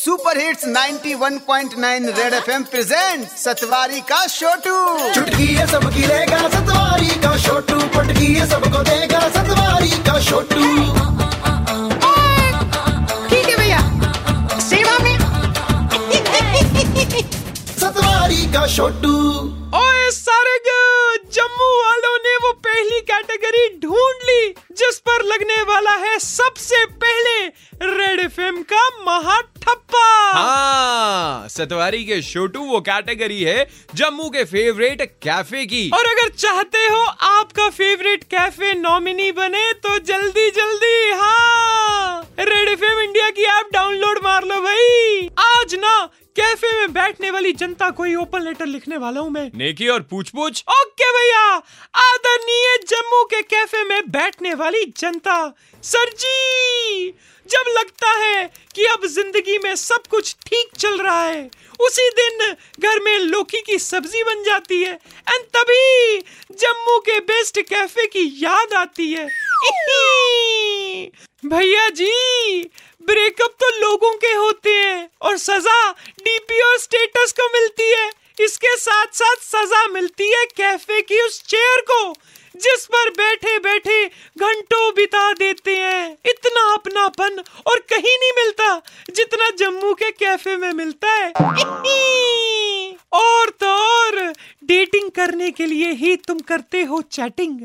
[0.00, 4.76] Super hits 91.9 red FM present Satwari का छोटू
[5.14, 10.62] चुटकी है सबकी लेगा सतवारी का छोटू पटकी है सबको देगा सतवारी का छोटू
[13.28, 13.80] ठीक है भैया।
[14.68, 15.18] सेवा में
[17.80, 19.14] सतवारी का छोटू
[19.82, 20.56] ओए सारे
[21.38, 24.42] जम्मू वालों ने वो पहली कैटेगरी ढूंढ ली
[24.82, 26.84] जिस पर लगने वाला है सबसे
[28.20, 35.64] रेड एफएम का महाठप्पा। हाँ सतवारी के छोटू वो कैटेगरी है जम्मू के फेवरेट कैफ़े
[35.66, 41.09] की। और अगर चाहते हो आपका फेवरेट कैफ़े नॉमिनी बने तो जल्दी जल्दी
[46.36, 50.02] कैफ़े में बैठने वाली जनता को ही ओपन लेटर लिखने वाला हूँ मैं। नेकी और
[50.10, 51.40] पूछ पूछ ओके भैया
[52.02, 55.36] आदरणीय जम्मू के कैफ़े में बैठने वाली जनता
[55.84, 57.08] सर जी
[57.46, 61.48] जब लगता है कि अब ज़िंदगी में सब कुछ ठीक चल रहा है
[61.80, 66.18] उसी दिन घर में लौकी की सब्ज़ी बन जाती है एंड तभी
[66.62, 69.26] जम्मू के बेस्ट कैफ़े की याद आती है।
[71.50, 72.12] भैया जी
[73.02, 74.89] ब्रेकअप तो लोगों के होते हैं।
[75.22, 81.20] और सजा डीपीओ स्टेटस को मिलती है। इसके साथ साथ सजा मिलती है कैफ़े की
[81.22, 82.12] उस चेयर को,
[82.56, 88.76] जिस पर बैठे बैठे घंटों बिता देते हैं। इतना अपनापन और कहीं नहीं मिलता
[89.10, 91.32] जितना जम्मू के कैफ़े में मिलता है
[93.14, 94.32] और तो और
[94.64, 95.10] डेटिंग
[95.50, 97.60] के लिए ही तुम करते हो चैटिंग।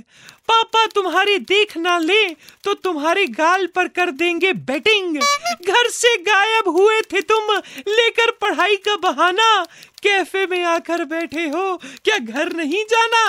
[0.47, 2.23] पापा तुम्हारी देख ना ले
[2.63, 7.55] तो तुम्हारे गाल पर कर देंगे बैटिंग। घर से गायब हुए थे तुम,
[7.89, 9.63] लेकर पढ़ाई का बहाना।
[10.03, 13.25] कैफ़े में आकर बैठे हो, क्या घर नहीं जाना?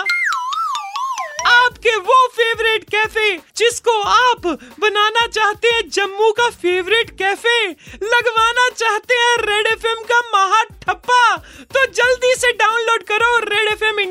[1.46, 4.46] आपके वो फेवरेट कैफ़े जिसको आप
[4.80, 7.68] बनाना चाहते हैं, जम्मू का फेवरेट कैफ़े
[8.04, 9.14] लगवाना चाहते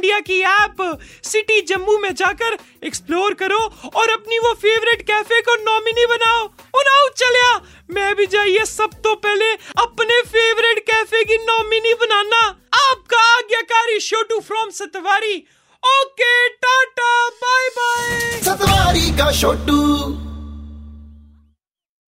[0.05, 3.57] इंडिया की ऐप सिटी जम्मू में जाकर एक्सप्लोर करो
[3.91, 6.43] और अपनी वो फेवरेट कैफ़े को नॉमिनी बनाओ।
[6.79, 7.55] उनाओ चलिया
[7.89, 9.51] मैं भी जाइए सब तो पहले
[9.83, 12.43] अपने फेवरेट कैफ़े की नॉमिनी बनाना।
[12.81, 15.35] आपका आज्ञाकारी Chhotu from Satwari.
[15.83, 20.24] Okay tata bye bye Satwari का छोटू